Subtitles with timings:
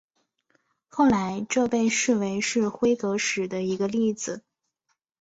[0.87, 4.43] 后来这被视为是辉格史的一个例子。